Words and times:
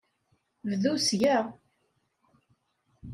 Bdu 0.69 0.93
seg-a. 1.07 1.37